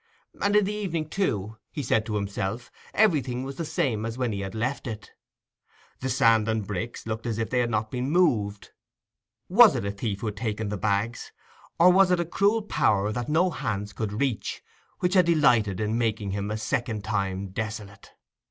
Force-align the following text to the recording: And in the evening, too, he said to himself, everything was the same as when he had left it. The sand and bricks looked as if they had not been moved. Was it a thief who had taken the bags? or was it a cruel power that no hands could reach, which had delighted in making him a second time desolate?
And 0.41 0.55
in 0.55 0.65
the 0.65 0.73
evening, 0.73 1.09
too, 1.09 1.57
he 1.71 1.83
said 1.83 2.07
to 2.07 2.15
himself, 2.15 2.71
everything 2.91 3.43
was 3.43 3.57
the 3.57 3.63
same 3.65 4.03
as 4.03 4.17
when 4.17 4.31
he 4.31 4.39
had 4.41 4.55
left 4.55 4.87
it. 4.87 5.11
The 5.99 6.09
sand 6.09 6.47
and 6.49 6.65
bricks 6.65 7.05
looked 7.05 7.27
as 7.27 7.37
if 7.37 7.51
they 7.51 7.59
had 7.59 7.69
not 7.69 7.91
been 7.91 8.09
moved. 8.09 8.71
Was 9.47 9.75
it 9.75 9.85
a 9.85 9.91
thief 9.91 10.21
who 10.21 10.25
had 10.25 10.37
taken 10.37 10.69
the 10.69 10.75
bags? 10.77 11.31
or 11.77 11.91
was 11.91 12.09
it 12.09 12.19
a 12.19 12.25
cruel 12.25 12.63
power 12.63 13.11
that 13.11 13.29
no 13.29 13.51
hands 13.51 13.93
could 13.93 14.13
reach, 14.19 14.63
which 15.01 15.13
had 15.13 15.27
delighted 15.27 15.79
in 15.79 15.99
making 15.99 16.31
him 16.31 16.49
a 16.49 16.57
second 16.57 17.03
time 17.03 17.49
desolate? 17.49 18.09